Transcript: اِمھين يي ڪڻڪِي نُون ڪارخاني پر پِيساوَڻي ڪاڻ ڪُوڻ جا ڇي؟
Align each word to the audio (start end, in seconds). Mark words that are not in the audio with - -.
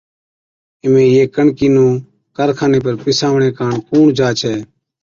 اِمھين 0.83 1.09
يي 1.15 1.23
ڪڻڪِي 1.35 1.67
نُون 1.75 1.91
ڪارخاني 2.37 2.79
پر 2.85 2.93
پِيساوَڻي 3.03 3.49
ڪاڻ 3.57 3.71
ڪُوڻ 3.87 4.05
جا 4.17 4.27
ڇي؟ 4.39 4.53